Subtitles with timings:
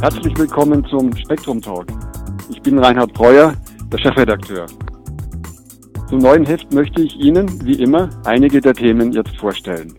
[0.00, 1.86] Herzlich willkommen zum Spektrum Talk.
[2.50, 3.54] Ich bin Reinhard Breuer,
[3.92, 4.66] der Chefredakteur.
[6.08, 9.94] Zum neuen Heft möchte ich Ihnen, wie immer, einige der Themen jetzt vorstellen.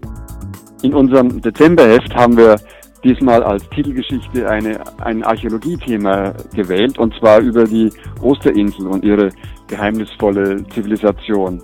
[0.84, 2.56] In unserem Dezemberheft haben wir
[3.04, 7.90] diesmal als Titelgeschichte eine, ein Archäologiethema gewählt, und zwar über die
[8.22, 9.30] Osterinsel und ihre
[9.68, 11.62] geheimnisvolle Zivilisation.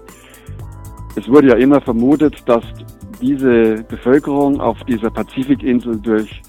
[1.16, 2.64] Es wurde ja immer vermutet, dass
[3.22, 6.42] diese Bevölkerung auf dieser Pazifikinsel durch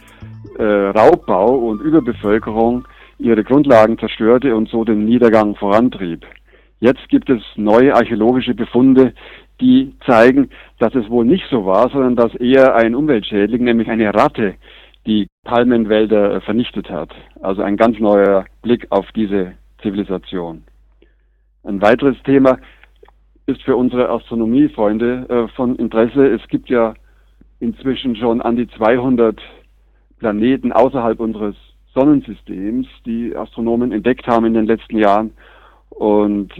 [0.58, 2.86] äh, Raubbau und Überbevölkerung
[3.18, 6.24] ihre Grundlagen zerstörte und so den Niedergang vorantrieb.
[6.80, 9.14] Jetzt gibt es neue archäologische Befunde,
[9.60, 14.12] die zeigen, dass es wohl nicht so war, sondern dass eher ein Umweltschädling, nämlich eine
[14.12, 14.54] Ratte,
[15.06, 17.10] die Palmenwälder vernichtet hat.
[17.40, 20.64] Also ein ganz neuer Blick auf diese Zivilisation.
[21.62, 22.58] Ein weiteres Thema
[23.46, 26.26] ist für unsere Astronomiefreunde äh, von Interesse.
[26.26, 26.94] Es gibt ja
[27.60, 29.40] inzwischen schon an die 200
[30.24, 31.54] Planeten außerhalb unseres
[31.92, 35.34] Sonnensystems, die Astronomen entdeckt haben in den letzten Jahren.
[35.90, 36.50] Und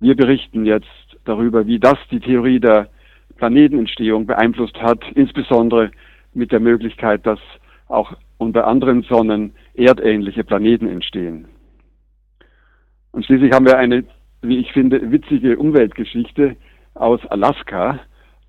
[0.00, 0.86] wir berichten jetzt
[1.26, 2.88] darüber, wie das die Theorie der
[3.36, 5.90] Planetenentstehung beeinflusst hat, insbesondere
[6.32, 7.38] mit der Möglichkeit, dass
[7.88, 11.48] auch unter anderen Sonnen erdähnliche Planeten entstehen.
[13.12, 14.04] Und schließlich haben wir eine,
[14.40, 16.56] wie ich finde, witzige Umweltgeschichte
[16.94, 18.00] aus Alaska.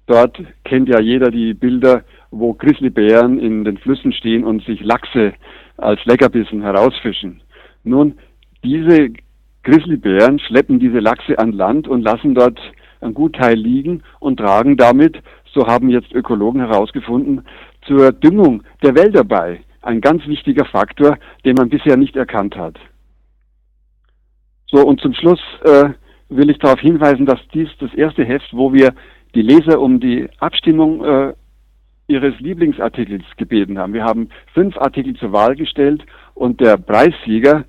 [0.06, 5.33] Dort kennt ja jeder die Bilder, wo Grizzlybären in den Flüssen stehen und sich Lachse
[5.78, 7.42] als Leckerbissen herausfischen.
[7.83, 8.17] Nun,
[8.64, 9.09] diese
[9.64, 12.59] Grizzlybären schleppen diese Lachse an Land und lassen dort
[13.02, 15.22] einen Gutteil liegen und tragen damit,
[15.53, 17.45] so haben jetzt Ökologen herausgefunden,
[17.86, 19.61] zur Düngung der Wälder bei.
[19.81, 22.78] Ein ganz wichtiger Faktor, den man bisher nicht erkannt hat.
[24.70, 25.89] So, und zum Schluss äh,
[26.30, 28.94] will ich darauf hinweisen, dass dies das erste Heft, wo wir
[29.33, 31.33] die Leser um die Abstimmung äh,
[32.08, 33.94] ihres Lieblingsartikels gebeten haben.
[33.94, 37.66] Wir haben fünf Artikel zur Wahl gestellt und der Preissieger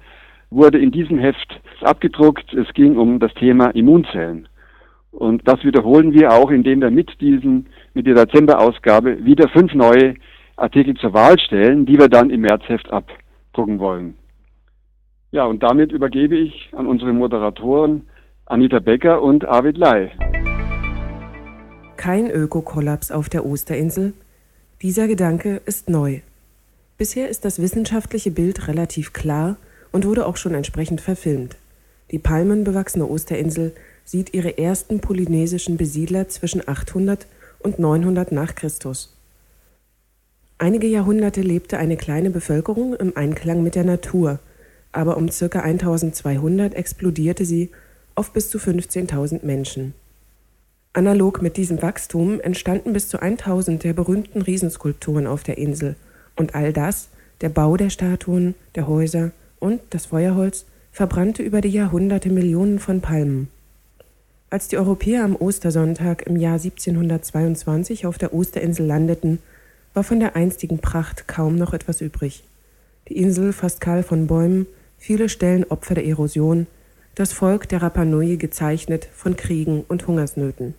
[0.50, 2.54] wurde in diesem Heft abgedruckt.
[2.54, 4.48] Es ging um das Thema Immunzellen.
[5.10, 10.14] Und das wiederholen wir auch, indem wir mit diesen, mit der Dezemberausgabe wieder fünf neue
[10.56, 14.14] Artikel zur Wahl stellen, die wir dann im Märzheft abdrucken wollen.
[15.30, 18.08] Ja, und damit übergebe ich an unsere Moderatoren
[18.46, 20.10] Anita Becker und Arvid Lai.
[21.96, 24.14] Kein Ökokollaps auf der Osterinsel.
[24.80, 26.20] Dieser Gedanke ist neu.
[26.98, 29.56] Bisher ist das wissenschaftliche Bild relativ klar
[29.90, 31.56] und wurde auch schon entsprechend verfilmt.
[32.12, 33.72] Die palmenbewachsene Osterinsel
[34.04, 37.26] sieht ihre ersten polynesischen Besiedler zwischen 800
[37.58, 39.16] und 900 nach Christus.
[40.58, 44.38] Einige Jahrhunderte lebte eine kleine Bevölkerung im Einklang mit der Natur,
[44.92, 45.58] aber um ca.
[45.58, 47.70] 1200 explodierte sie
[48.14, 49.94] auf bis zu 15.000 Menschen.
[50.92, 55.96] Analog mit diesem Wachstum entstanden bis zu 1000 der berühmten Riesenskulpturen auf der Insel
[56.34, 57.08] und all das,
[57.40, 63.00] der Bau der Statuen, der Häuser und das Feuerholz, verbrannte über die Jahrhunderte Millionen von
[63.00, 63.48] Palmen.
[64.50, 69.40] Als die Europäer am Ostersonntag im Jahr 1722 auf der Osterinsel landeten,
[69.92, 72.44] war von der einstigen Pracht kaum noch etwas übrig.
[73.08, 74.66] Die Insel fast kahl von Bäumen,
[74.96, 76.66] viele Stellen Opfer der Erosion,
[77.18, 80.74] das Volk der Rapa Nui gezeichnet von Kriegen und Hungersnöten.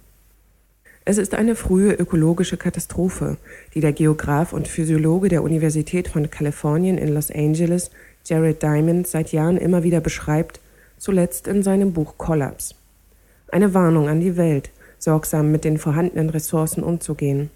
[1.04, 3.36] Es ist eine frühe ökologische Katastrophe,
[3.74, 7.92] die der Geograf und Physiologe der Universität von Kalifornien in Los Angeles,
[8.24, 10.62] Jared Diamond, seit Jahren immer wieder beschreibt,
[10.98, 12.74] zuletzt in seinem Buch Collapse.
[13.50, 17.50] Eine Warnung an die Welt, sorgsam mit den vorhandenen Ressourcen umzugehen.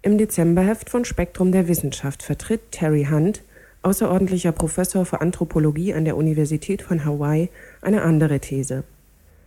[0.00, 3.42] Im Dezemberheft von Spektrum der Wissenschaft vertritt Terry Hunt,
[3.82, 7.48] außerordentlicher Professor für Anthropologie an der Universität von Hawaii,
[7.82, 8.84] eine andere These.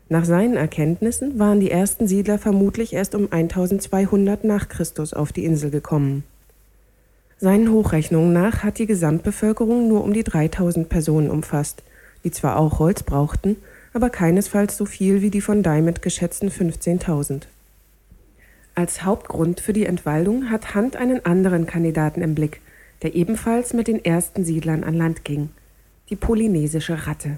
[0.09, 5.45] Nach seinen Erkenntnissen waren die ersten Siedler vermutlich erst um 1200 nach Christus auf die
[5.45, 6.23] Insel gekommen.
[7.39, 11.83] Seinen Hochrechnungen nach hat die Gesamtbevölkerung nur um die 3000 Personen umfasst,
[12.23, 13.57] die zwar auch Holz brauchten,
[13.93, 17.43] aber keinesfalls so viel wie die von Diamond geschätzten 15.000.
[18.75, 22.61] Als Hauptgrund für die Entwaldung hat Hunt einen anderen Kandidaten im Blick,
[23.03, 25.49] der ebenfalls mit den ersten Siedlern an Land ging,
[26.09, 27.37] die polynesische Ratte.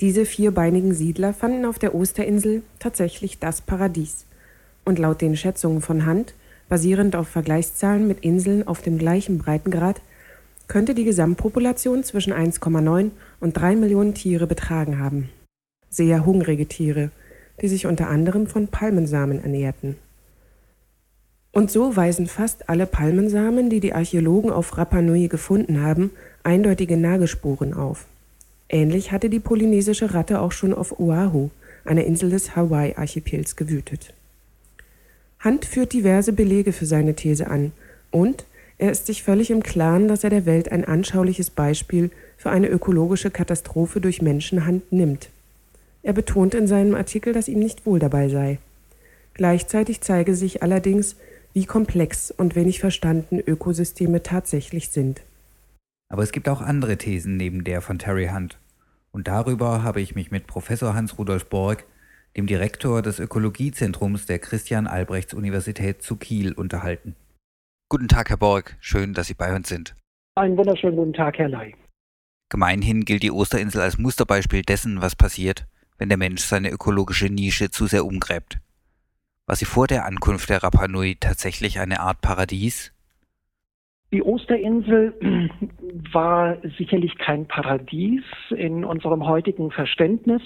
[0.00, 4.24] Diese vierbeinigen Siedler fanden auf der Osterinsel tatsächlich das Paradies.
[4.84, 6.34] Und laut den Schätzungen von Hunt,
[6.68, 10.00] basierend auf Vergleichszahlen mit Inseln auf dem gleichen Breitengrad,
[10.68, 13.10] könnte die Gesamtpopulation zwischen 1,9
[13.40, 15.28] und 3 Millionen Tiere betragen haben
[15.96, 17.10] sehr hungrige Tiere,
[17.62, 19.96] die sich unter anderem von Palmensamen ernährten.
[21.56, 26.10] Und so weisen fast alle Palmensamen, die die Archäologen auf Rapa Nui gefunden haben,
[26.42, 28.04] eindeutige Nagelspuren auf.
[28.68, 31.48] Ähnlich hatte die polynesische Ratte auch schon auf Oahu,
[31.86, 34.12] einer Insel des Hawaii-Archipels, gewütet.
[35.42, 37.72] Hunt führt diverse Belege für seine These an
[38.10, 38.44] und
[38.76, 42.68] Er ist sich völlig im Klaren, dass er der Welt ein anschauliches Beispiel für eine
[42.68, 45.30] ökologische Katastrophe durch Menschenhand nimmt.
[46.02, 48.58] Er betont in seinem Artikel, dass ihm nicht wohl dabei sei.
[49.32, 51.16] Gleichzeitig zeige sich allerdings,
[51.56, 55.22] wie komplex und wenig verstanden Ökosysteme tatsächlich sind.
[56.10, 58.58] Aber es gibt auch andere Thesen neben der von Terry Hunt.
[59.10, 61.86] Und darüber habe ich mich mit Professor Hans-Rudolf Borg,
[62.36, 67.16] dem Direktor des Ökologiezentrums der Christian-Albrechts-Universität zu Kiel, unterhalten.
[67.88, 68.76] Guten Tag, Herr Borg.
[68.78, 69.96] Schön, dass Sie bei uns sind.
[70.34, 71.74] Einen wunderschönen guten Tag, Herr Ley.
[72.50, 75.66] Gemeinhin gilt die Osterinsel als Musterbeispiel dessen, was passiert,
[75.96, 78.58] wenn der Mensch seine ökologische Nische zu sehr umgräbt.
[79.48, 82.92] War sie vor der Ankunft der Rapa Nui tatsächlich eine Art Paradies?
[84.12, 85.14] Die Osterinsel
[86.12, 90.42] war sicherlich kein Paradies in unserem heutigen Verständnis.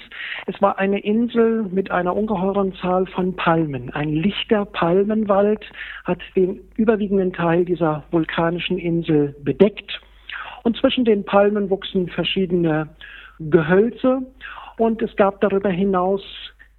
[0.47, 3.88] Es war eine Insel mit einer ungeheuren Zahl von Palmen.
[3.88, 5.64] Ein lichter Palmenwald
[6.05, 9.99] hat den überwiegenden Teil dieser vulkanischen Insel bedeckt.
[10.62, 12.91] Und zwischen den Palmen wuchsen verschiedene
[13.38, 14.26] Gehölze
[14.76, 16.23] und es gab darüber hinaus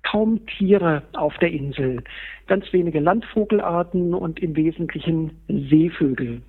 [0.03, 2.03] kaum Tiere auf der Insel.
[2.47, 6.41] Ganz wenige Landvogelarten und im Wesentlichen Seevögel.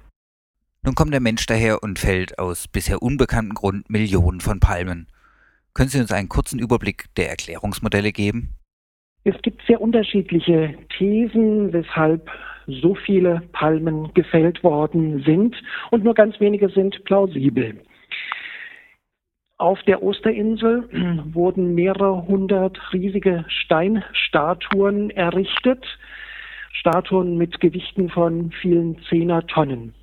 [0.84, 5.06] Nun kommt der Mensch daher und fällt aus bisher unbekanntem Grund Millionen von Palmen.
[5.74, 8.54] Können Sie uns einen kurzen Überblick der Erklärungsmodelle geben?
[9.24, 12.28] Es gibt sehr unterschiedliche Thesen, weshalb
[12.66, 15.54] so viele Palmen gefällt worden sind
[15.90, 17.80] und nur ganz wenige sind plausibel.
[19.62, 20.88] Auf der Osterinsel
[21.32, 25.86] wurden mehrere hundert riesige Steinstatuen errichtet,
[26.72, 29.94] Statuen mit Gewichten von vielen Zehner Tonnen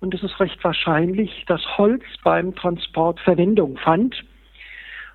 [0.00, 4.16] und es ist recht wahrscheinlich, dass Holz beim Transport Verwendung fand.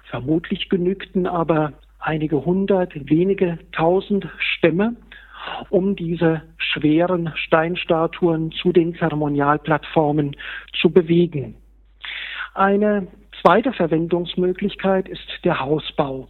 [0.10, 4.96] Vermutlich genügten aber einige hundert, wenige tausend Stämme,
[5.70, 10.38] um diese schweren Steinstatuen zu den Zeremonialplattformen
[10.80, 11.56] zu bewegen.
[12.56, 13.08] Eine
[13.42, 16.28] zweite Verwendungsmöglichkeit ist der Hausbau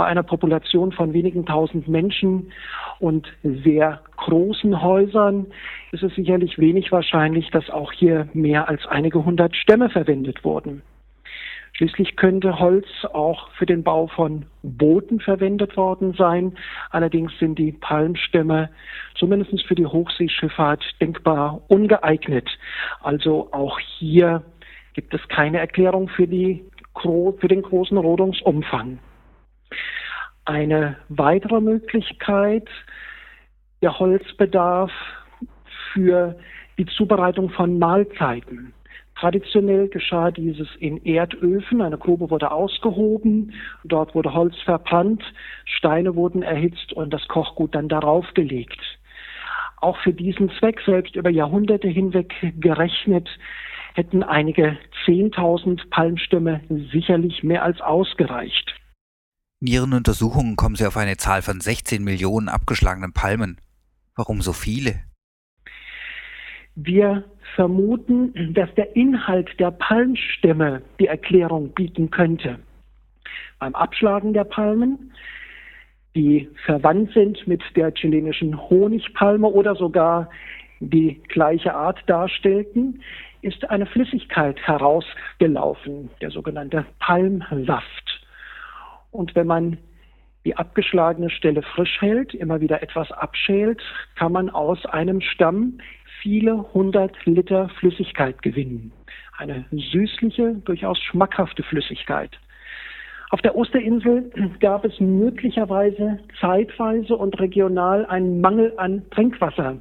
[0.00, 2.52] bei einer Population von wenigen tausend Menschen
[3.00, 5.48] und sehr großen Häusern
[5.92, 10.80] ist es sicherlich wenig wahrscheinlich, dass auch hier mehr als einige hundert Stämme verwendet wurden.
[11.74, 16.56] Schließlich könnte Holz auch für den Bau von Booten verwendet worden sein.
[16.90, 18.70] Allerdings sind die Palmstämme
[19.16, 22.48] zumindest für die Hochseeschifffahrt denkbar ungeeignet.
[23.02, 24.42] Also auch hier
[24.94, 26.64] gibt es keine Erklärung für, die,
[27.02, 28.98] für den großen Rodungsumfang.
[30.44, 32.68] Eine weitere Möglichkeit,
[33.82, 34.90] der Holzbedarf
[35.92, 36.36] für
[36.78, 38.72] die Zubereitung von Mahlzeiten.
[39.16, 41.82] Traditionell geschah dieses in Erdöfen.
[41.82, 43.52] Eine Grube wurde ausgehoben,
[43.84, 45.22] dort wurde Holz verbrannt,
[45.66, 48.80] Steine wurden erhitzt und das Kochgut dann darauf gelegt.
[49.82, 53.28] Auch für diesen Zweck, selbst über Jahrhunderte hinweg gerechnet,
[53.94, 56.60] hätten einige Zehntausend Palmstämme
[56.92, 58.74] sicherlich mehr als ausgereicht.
[59.60, 63.60] In Ihren Untersuchungen kommen Sie auf eine Zahl von 16 Millionen abgeschlagenen Palmen.
[64.16, 65.00] Warum so viele?
[66.74, 67.24] Wir
[67.56, 72.58] vermuten, dass der Inhalt der Palmstämme die Erklärung bieten könnte.
[73.58, 75.12] Beim Abschlagen der Palmen,
[76.14, 80.30] die verwandt sind mit der chilenischen Honigpalme oder sogar
[80.80, 83.02] die gleiche Art darstellten,
[83.42, 88.26] ist eine Flüssigkeit herausgelaufen, der sogenannte Palmsaft.
[89.10, 89.78] Und wenn man
[90.44, 93.82] die abgeschlagene Stelle frisch hält, immer wieder etwas abschält,
[94.16, 95.78] kann man aus einem Stamm
[96.22, 98.92] viele hundert Liter Flüssigkeit gewinnen.
[99.36, 102.30] Eine süßliche, durchaus schmackhafte Flüssigkeit.
[103.30, 104.30] Auf der Osterinsel
[104.60, 109.78] gab es möglicherweise zeitweise und regional einen Mangel an Trinkwasser.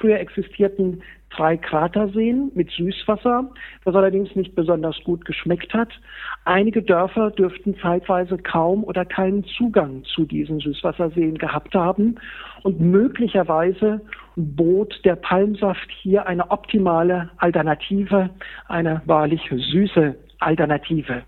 [0.00, 3.50] Früher existierten drei Kraterseen mit Süßwasser,
[3.84, 5.90] das allerdings nicht besonders gut geschmeckt hat.
[6.44, 12.16] Einige Dörfer dürften zeitweise kaum oder keinen Zugang zu diesen Süßwasserseen gehabt haben
[12.62, 14.00] und möglicherweise
[14.36, 18.30] bot der Palmsaft hier eine optimale Alternative,
[18.68, 21.22] eine wahrlich süße Alternative.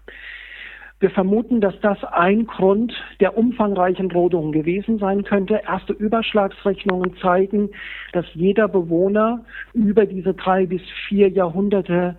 [1.02, 5.60] Wir vermuten, dass das ein Grund der umfangreichen Rodungen gewesen sein könnte.
[5.66, 7.70] Erste Überschlagsrechnungen zeigen,
[8.12, 9.44] dass jeder Bewohner
[9.74, 12.16] über diese drei bis vier Jahrhunderte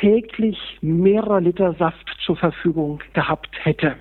[0.00, 3.96] täglich mehrere Liter Saft zur Verfügung gehabt hätte.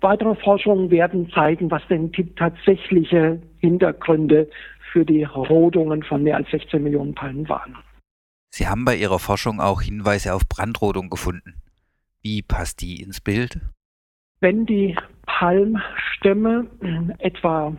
[0.00, 4.50] Weitere Forschungen werden zeigen, was denn die tatsächliche Hintergründe
[4.90, 7.76] für die Rodungen von mehr als 16 Millionen Palmen waren.
[8.50, 11.54] Sie haben bei Ihrer Forschung auch Hinweise auf Brandrodung gefunden.
[12.22, 13.60] Wie passt die ins Bild?
[14.40, 14.96] Wenn die
[15.26, 16.66] Palmstämme
[17.18, 17.76] etwa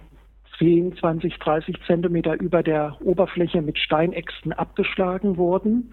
[0.58, 5.92] 10, 20, 30 Zentimeter über der Oberfläche mit Steinäxten abgeschlagen wurden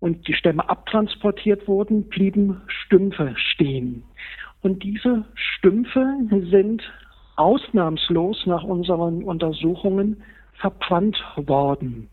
[0.00, 4.04] und die Stämme abtransportiert wurden, blieben Stümpfe stehen.
[4.60, 6.04] Und diese Stümpfe
[6.50, 6.82] sind
[7.36, 10.22] ausnahmslos nach unseren Untersuchungen
[10.54, 12.08] verbrannt worden.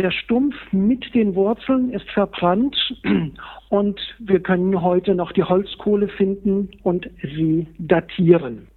[0.00, 2.74] Der Stumpf mit den Wurzeln ist verbrannt
[3.68, 8.68] und wir können heute noch die Holzkohle finden und sie datieren.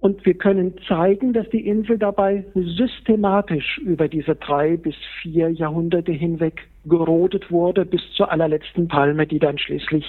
[0.00, 6.12] Und wir können zeigen, dass die Insel dabei systematisch über diese drei bis vier Jahrhunderte
[6.12, 10.04] hinweg gerodet wurde, bis zur allerletzten Palme, die dann schließlich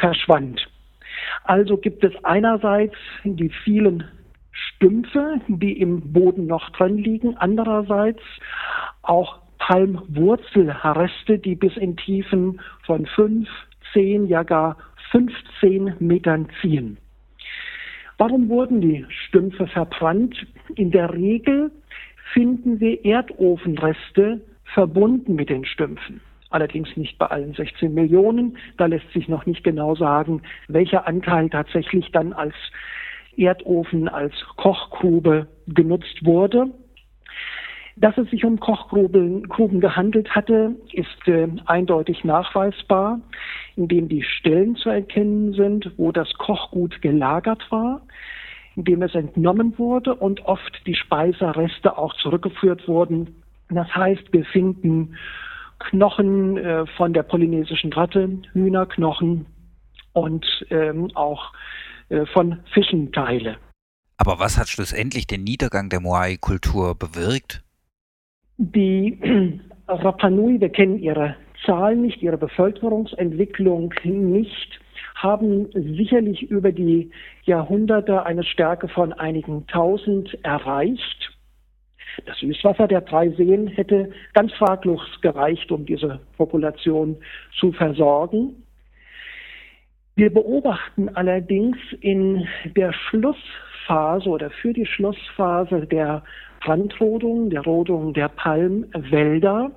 [0.00, 0.66] verschwand.
[1.44, 4.02] Also gibt es einerseits die vielen
[4.50, 8.20] Stümpfe, die im Boden noch drin liegen, andererseits
[9.02, 13.48] auch Palmwurzelreste, die bis in Tiefen von fünf,
[13.92, 14.76] zehn, ja gar
[15.12, 16.98] 15 Metern ziehen.
[18.18, 20.34] Warum wurden die Stümpfe verbrannt?
[20.74, 21.70] In der Regel
[22.32, 24.40] finden wir Erdofenreste
[24.74, 26.20] verbunden mit den Stümpfen.
[26.50, 28.58] Allerdings nicht bei allen 16 Millionen.
[28.78, 32.54] Da lässt sich noch nicht genau sagen, welcher Anteil tatsächlich dann als
[33.36, 36.72] Erdofen, als Kochgrube genutzt wurde.
[37.96, 43.20] Dass es sich um Kochgruben gehandelt hatte, ist äh, eindeutig nachweisbar,
[43.76, 48.00] indem die Stellen zu erkennen sind, wo das Kochgut gelagert war,
[48.76, 53.42] indem es entnommen wurde und oft die Speisereste auch zurückgeführt wurden.
[53.68, 55.16] Das heißt, wir finden
[55.78, 59.46] Knochen äh, von der polynesischen Ratte, Hühnerknochen
[60.12, 61.52] und ähm, auch
[62.08, 63.56] äh, von Fischenteile.
[64.16, 67.62] Aber was hat schlussendlich den Niedergang der Moai-Kultur bewirkt?
[68.64, 69.18] Die
[69.88, 71.34] Rapanui, wir kennen ihre
[71.66, 74.80] Zahlen nicht, ihre Bevölkerungsentwicklung nicht,
[75.16, 77.10] haben sicherlich über die
[77.42, 81.36] Jahrhunderte eine Stärke von einigen tausend erreicht.
[82.24, 87.16] Das Süßwasser der drei Seen hätte ganz fraglos gereicht, um diese Population
[87.58, 88.62] zu versorgen.
[90.14, 96.22] Wir beobachten allerdings in der Schlussphase oder für die Schlussphase der
[96.64, 99.72] Brandrodung, der Rodung der Palmwälder,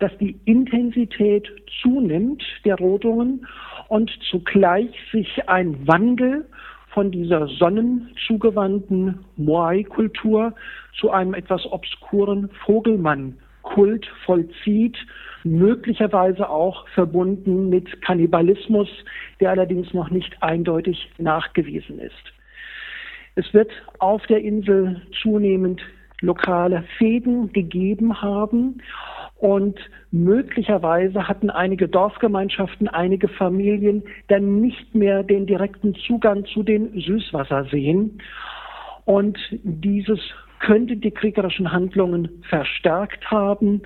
[0.00, 1.48] dass die Intensität
[1.82, 3.46] zunimmt der Rodungen
[3.88, 6.46] und zugleich sich ein Wandel
[6.88, 10.54] von dieser sonnenzugewandten Moai-Kultur
[10.98, 14.96] zu einem etwas obskuren Vogelmann-Kult vollzieht,
[15.44, 18.88] möglicherweise auch verbunden mit Kannibalismus,
[19.38, 22.32] der allerdings noch nicht eindeutig nachgewiesen ist.
[23.36, 25.80] Es wird auf der Insel zunehmend
[26.20, 28.82] lokale Fäden gegeben haben.
[29.36, 29.78] Und
[30.10, 38.20] möglicherweise hatten einige Dorfgemeinschaften, einige Familien dann nicht mehr den direkten Zugang zu den Süßwasserseen.
[39.06, 40.20] Und dieses
[40.58, 43.80] könnte die kriegerischen Handlungen verstärkt haben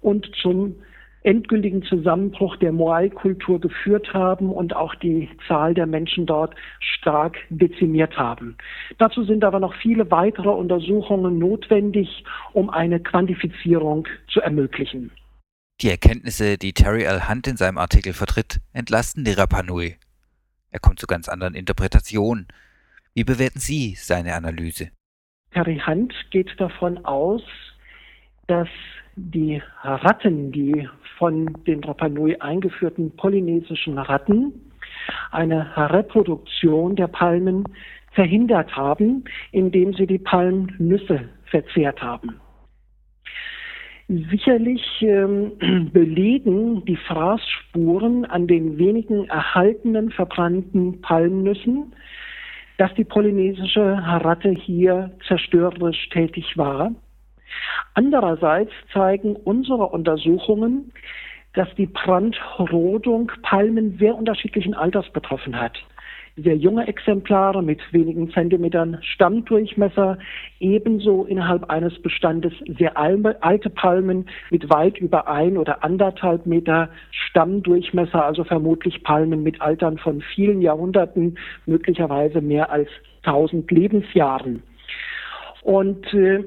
[0.00, 0.76] und zum
[1.22, 8.16] endgültigen Zusammenbruch der Moai-Kultur geführt haben und auch die Zahl der Menschen dort stark dezimiert
[8.16, 8.56] haben.
[8.98, 15.10] Dazu sind aber noch viele weitere Untersuchungen notwendig, um eine Quantifizierung zu ermöglichen.
[15.82, 17.28] Die Erkenntnisse, die Terry L.
[17.28, 19.96] Hunt in seinem Artikel vertritt, entlasten die Rapanui.
[20.70, 22.48] Er kommt zu ganz anderen Interpretationen.
[23.14, 24.90] Wie bewerten Sie seine Analyse?
[25.52, 27.42] Terry Hunt geht davon aus,
[28.46, 28.68] dass
[29.16, 30.88] die Ratten, die
[31.18, 34.52] von den Rapanui eingeführten polynesischen Ratten,
[35.30, 37.64] eine Reproduktion der Palmen
[38.12, 42.40] verhindert haben, indem sie die Palmnüsse verzehrt haben.
[44.08, 45.52] Sicherlich ähm,
[45.92, 51.94] belegen die Fraßspuren an den wenigen erhaltenen verbrannten Palmnüssen,
[52.78, 56.92] dass die polynesische Ratte hier zerstörerisch tätig war
[57.94, 60.92] Andererseits zeigen unsere Untersuchungen,
[61.54, 65.76] dass die Brandrodung Palmen sehr unterschiedlichen Alters betroffen hat.
[66.36, 70.18] Sehr junge Exemplare mit wenigen Zentimetern Stammdurchmesser,
[70.60, 78.24] ebenso innerhalb eines Bestandes sehr alte Palmen mit weit über ein oder anderthalb Meter Stammdurchmesser,
[78.24, 82.88] also vermutlich Palmen mit Altern von vielen Jahrhunderten, möglicherweise mehr als
[83.24, 84.62] tausend Lebensjahren.
[85.62, 86.44] Und äh,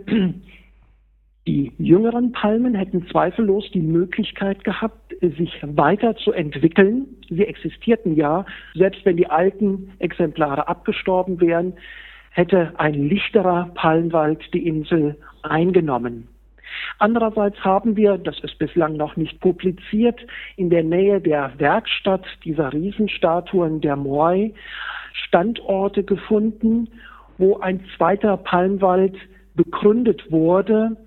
[1.46, 7.06] die jüngeren Palmen hätten zweifellos die Möglichkeit gehabt, sich weiterzuentwickeln.
[7.30, 8.46] Sie existierten ja,
[8.76, 11.74] selbst wenn die alten Exemplare abgestorben wären,
[12.32, 16.30] hätte ein lichterer Palmwald die Insel eingenommen.
[16.98, 20.20] Andererseits haben wir, das ist bislang noch nicht publiziert,
[20.56, 24.54] in der Nähe der Werkstatt dieser Riesenstatuen der Moai
[25.14, 26.88] Standorte gefunden,
[27.38, 29.16] wo ein zweiter Palmwald
[29.56, 30.98] begründet wurde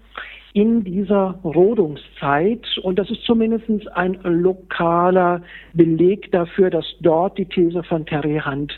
[0.57, 2.67] in dieser Rodungszeit.
[2.83, 5.43] Und das ist zumindest ein lokaler
[5.75, 8.73] Beleg dafür, dass dort die These von Terry Hunt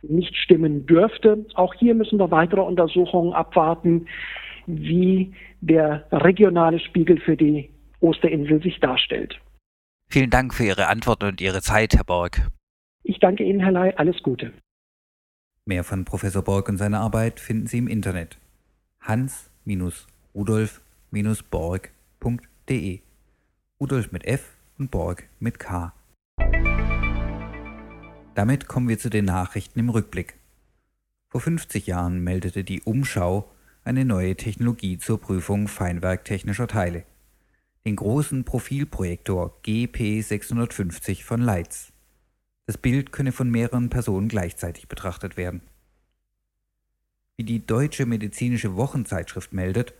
[0.00, 1.44] nicht stimmen dürfte.
[1.52, 4.06] Auch hier müssen wir weitere Untersuchungen abwarten,
[4.66, 7.68] wie der regionale Spiegel für die
[8.00, 9.38] Osterinsel sich darstellt.
[10.08, 12.40] Vielen Dank für Ihre Antwort und Ihre Zeit, Herr Borg.
[13.02, 13.92] Ich danke Ihnen, Herr Ley.
[13.96, 14.54] Alles Gute.
[15.66, 18.38] Mehr von Professor Borg und seiner Arbeit finden Sie im Internet.
[21.12, 23.00] hans-rudolf-borg.de
[23.80, 25.94] Rudolf mit F und Borg mit K.
[28.34, 30.34] Damit kommen wir zu den Nachrichten im Rückblick.
[31.28, 33.50] Vor 50 Jahren meldete die Umschau
[33.84, 37.04] eine neue Technologie zur Prüfung feinwerktechnischer Teile.
[37.84, 41.92] Den großen Profilprojektor GP650 von Leitz.
[42.66, 45.62] Das Bild könne von mehreren Personen gleichzeitig betrachtet werden.
[47.36, 49.94] Wie die Deutsche Medizinische Wochenzeitschrift meldet,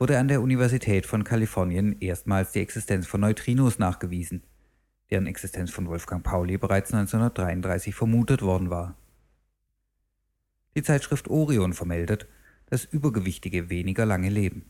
[0.00, 4.42] wurde an der Universität von Kalifornien erstmals die Existenz von Neutrinos nachgewiesen,
[5.10, 8.96] deren Existenz von Wolfgang Pauli bereits 1933 vermutet worden war.
[10.74, 12.26] Die Zeitschrift Orion vermeldet,
[12.70, 14.64] dass Übergewichtige weniger lange leben.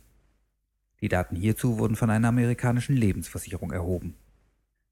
[1.00, 4.16] Die Daten hierzu wurden von einer amerikanischen Lebensversicherung erhoben.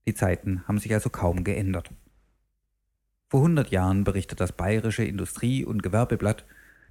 [0.07, 1.91] Die Zeiten haben sich also kaum geändert.
[3.27, 6.45] Vor 100 Jahren berichtet das Bayerische Industrie- und Gewerbeblatt,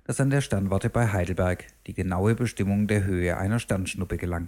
[0.08, 4.48] dass an der Sternwarte bei Heidelberg die genaue Bestimmung der Höhe einer Sternschnuppe gelang.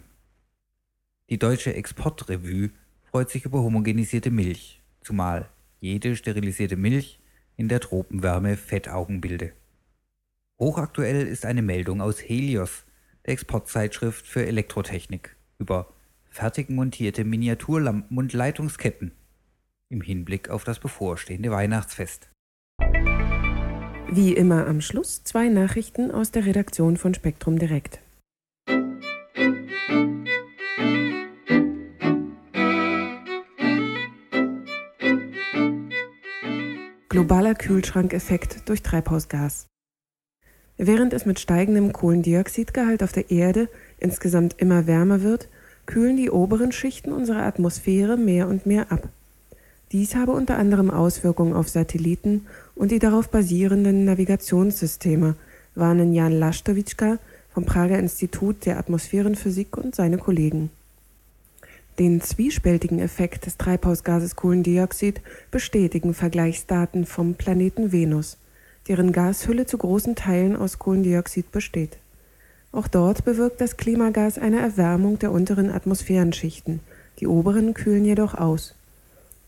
[1.29, 2.71] Die Deutsche Exportrevue
[3.03, 5.49] freut sich über homogenisierte Milch, zumal
[5.81, 7.19] jede sterilisierte Milch
[7.57, 9.51] in der Tropenwärme Fettaugen bilde.
[10.57, 12.85] Hochaktuell ist eine Meldung aus Helios,
[13.25, 15.93] der Exportzeitschrift für Elektrotechnik, über
[16.29, 19.11] fertig montierte Miniaturlampen und Leitungsketten
[19.89, 22.29] im Hinblick auf das bevorstehende Weihnachtsfest.
[24.11, 27.99] Wie immer am Schluss zwei Nachrichten aus der Redaktion von Spektrum Direkt.
[37.09, 39.67] Globaler Kühlschrankeffekt durch Treibhausgas.
[40.77, 43.69] Während es mit steigendem Kohlendioxidgehalt auf der Erde
[43.99, 45.49] insgesamt immer wärmer wird,
[45.85, 49.09] kühlen die oberen Schichten unserer Atmosphäre mehr und mehr ab.
[49.91, 52.45] Dies habe unter anderem Auswirkungen auf Satelliten
[52.79, 55.35] und die darauf basierenden Navigationssysteme,
[55.75, 57.19] warnen Jan Lasztowicka
[57.53, 60.69] vom Prager Institut der Atmosphärenphysik und seine Kollegen.
[61.99, 65.19] Den zwiespältigen Effekt des Treibhausgases Kohlendioxid
[65.51, 68.37] bestätigen Vergleichsdaten vom Planeten Venus,
[68.87, 71.97] deren Gashülle zu großen Teilen aus Kohlendioxid besteht.
[72.71, 76.79] Auch dort bewirkt das Klimagas eine Erwärmung der unteren Atmosphärenschichten,
[77.19, 78.73] die oberen kühlen jedoch aus.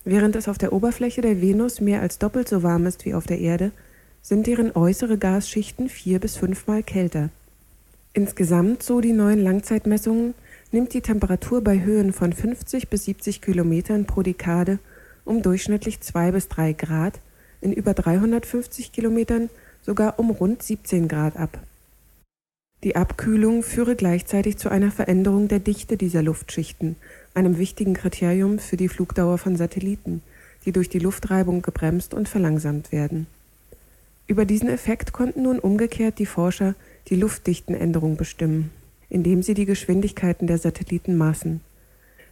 [0.04, 3.26] Während es auf der Oberfläche der Venus mehr als doppelt so warm ist wie auf
[3.26, 3.70] der Erde,
[4.20, 7.30] sind deren äußere Gasschichten vier bis fünfmal kälter.
[8.12, 10.34] Insgesamt, so die neuen Langzeitmessungen,
[10.70, 14.78] nimmt die Temperatur bei Höhen von 50 bis 70 Kilometern pro Dekade
[15.24, 17.20] um durchschnittlich zwei bis drei Grad,
[17.60, 19.50] in über 350 Kilometern
[19.82, 21.58] sogar um rund 17 Grad ab.
[22.82, 26.96] Die Abkühlung führe gleichzeitig zu einer Veränderung der Dichte dieser Luftschichten,
[27.34, 30.22] einem wichtigen Kriterium für die Flugdauer von Satelliten,
[30.64, 33.26] die durch die Luftreibung gebremst und verlangsamt werden.
[34.26, 36.74] Über diesen Effekt konnten nun umgekehrt die Forscher
[37.08, 38.70] die Luftdichtenänderung bestimmen,
[39.08, 41.60] indem sie die Geschwindigkeiten der Satelliten maßen.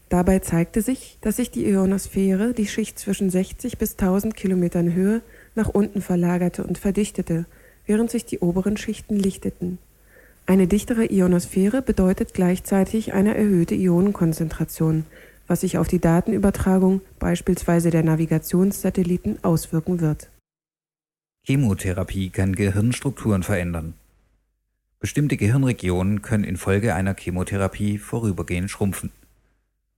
[0.09, 5.23] Dabei zeigte sich, dass sich die Ionosphäre die Schicht zwischen 60 bis 1000 Kilometern Höhe
[5.55, 7.47] nach unten verlagerte und verdichtete,
[7.87, 9.79] während sich die oberen Schichten lichteten.
[10.51, 15.05] Eine dichtere Ionosphäre bedeutet gleichzeitig eine erhöhte Ionenkonzentration,
[15.47, 20.29] was sich auf die Datenübertragung beispielsweise der Navigationssatelliten auswirken wird.
[21.45, 23.95] Chemotherapie kann Gehirnstrukturen verändern.
[24.99, 29.13] Bestimmte Gehirnregionen können infolge einer Chemotherapie vorübergehend schrumpfen.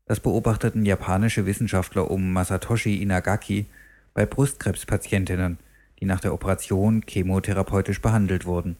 [0.05, 3.65] Das beobachteten japanische Wissenschaftler um Masatoshi Inagaki
[4.12, 5.57] bei Brustkrebspatientinnen,
[5.99, 8.77] die nach der Operation chemotherapeutisch behandelt wurden.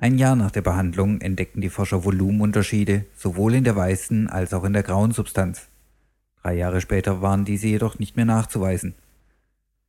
[0.00, 4.62] Ein Jahr nach der Behandlung entdeckten die Forscher Volumenunterschiede sowohl in der weißen als auch
[4.62, 5.66] in der grauen Substanz.
[6.40, 8.94] Drei Jahre später waren diese jedoch nicht mehr nachzuweisen.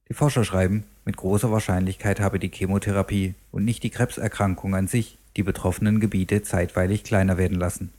[0.10, 5.19] Die Forscher schreiben, mit großer Wahrscheinlichkeit habe die Chemotherapie und nicht die Krebserkrankung an sich
[5.38, 7.91] die betroffenen Gebiete zeitweilig kleiner werden lassen.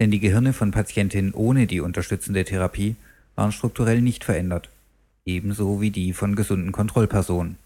[0.00, 2.96] Denn die Gehirne von Patientinnen ohne die unterstützende Therapie
[3.36, 4.68] waren strukturell nicht verändert,
[5.24, 7.56] ebenso wie die von gesunden Kontrollpersonen.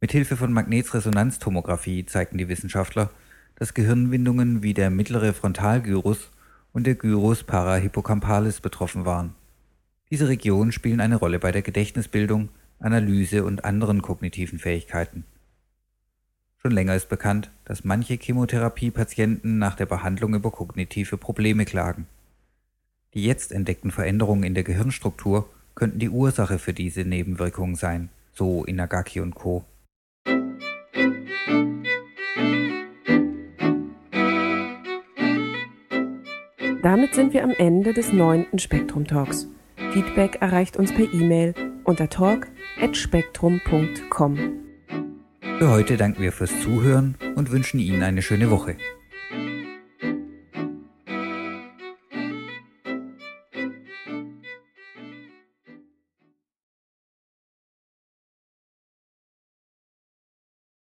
[0.00, 3.10] Mithilfe von Magnetresonanztomographie zeigten die Wissenschaftler,
[3.56, 6.30] dass Gehirnwindungen wie der mittlere Frontalgyrus
[6.72, 9.34] und der Gyrus parahippocampalis betroffen waren.
[10.10, 15.24] Diese Regionen spielen eine Rolle bei der Gedächtnisbildung, Analyse und anderen kognitiven Fähigkeiten.
[16.56, 22.06] Schon länger ist bekannt, dass manche Chemotherapiepatienten nach der Behandlung über kognitive Probleme klagen.
[23.12, 28.64] Die jetzt entdeckten Veränderungen in der Gehirnstruktur könnten die Ursache für diese Nebenwirkungen sein, so
[28.64, 29.64] Inagaki und Co.
[36.82, 39.46] Damit sind wir am Ende des neunten Spektrum Talks.
[39.92, 41.52] Feedback erreicht uns per E-Mail
[41.84, 44.38] unter talk.spektrum.com.
[45.58, 48.78] Für heute danken wir fürs Zuhören und wünschen Ihnen eine schöne Woche.